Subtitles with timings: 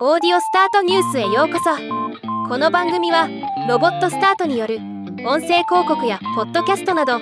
[0.00, 1.70] オーディオスタートニュースへようこそ。
[2.48, 3.28] この番組は
[3.68, 4.78] ロボットスタートによる
[5.24, 7.20] 音声広告やポッドキャストなど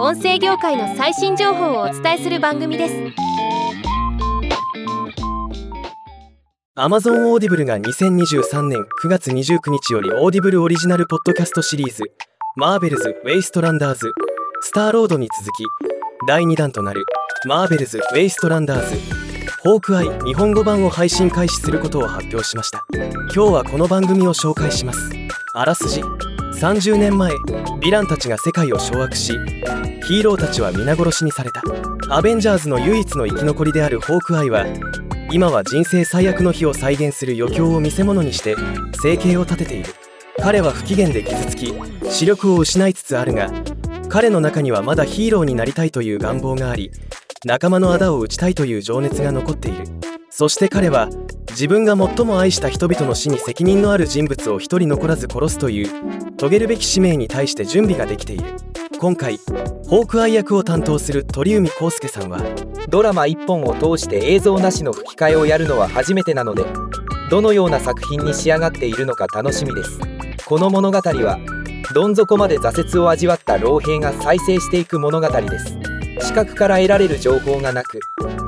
[0.00, 2.94] 音声業界の最新情報をお伝えする番組です。
[6.78, 12.04] Amazon オーディブルが2023年9月29日よりオーディブルオリジナルポッドキャストシリーズ
[12.56, 14.10] マーベルズ・ウェイストランダーズ
[14.62, 15.64] スターロードに続き
[16.26, 17.04] 第2弾となる
[17.46, 19.23] マーベルズ・ウェイストランダーズ
[19.64, 22.84] ホークアイ日本語版を配信開始することを発表しました。
[22.92, 25.10] 今日はこの番組を紹介します。
[25.54, 26.02] あらすじ。
[26.02, 29.32] 30年前ヴィランたちが世界を掌握し
[30.06, 31.62] ヒーローたちは皆殺しにされた。
[32.10, 34.66] アベンジャーズの唯一の生き残りであるホークアイは
[35.32, 38.56] 今は人生最悪の日を再現する余興を見せ物にして
[39.02, 39.94] 生計を立てている。
[40.42, 41.72] 彼は不機嫌で傷つき
[42.10, 43.50] 視力を失いつつあるが
[44.10, 46.90] 彼の中にはまだヒーローになりたいという願望があり
[47.46, 49.84] 仲間の仇を討ちたいという情熱が残っている。
[50.30, 51.08] そして彼は
[51.50, 55.90] 自分が最も愛した人々の死に責任のある人物を一人残らず殺すという
[56.38, 58.44] 遂げるべき使命に対して準備ができている。
[58.98, 59.38] 今回
[59.86, 62.40] ホークアイ役を担当する鳥海浩介さんは
[62.88, 66.64] ドラマ1本を通して映像なしの吹き替えをやるのは初めてなので
[67.30, 69.98] どのような作品に仕上がっているのか楽しみです。
[70.46, 71.38] この物語は
[71.92, 75.83] どん底まで挫折を味わった老兵が再生していく物語です。
[76.24, 78.00] 視覚から得られる情報がなく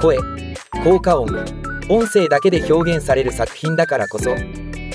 [0.00, 0.18] 声
[0.82, 1.44] 効果音
[1.90, 4.34] 音声だけで表現される作品だからこそ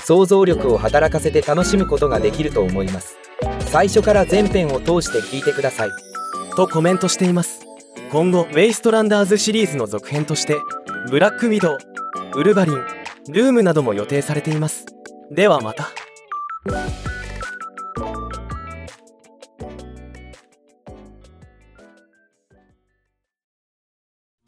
[0.03, 3.17] 想像力を働かせて楽しむことができると思います。
[3.67, 5.89] 最初から全編を通して聞いてください。
[6.55, 7.61] とコメントしています。
[8.11, 10.57] 今後ウェイストランダーズシリーズの続編として
[11.09, 11.77] ブラックウィドウ
[12.35, 12.75] ウルヴァリン
[13.33, 14.85] ルームなども予定されています。
[15.31, 15.89] ではまた。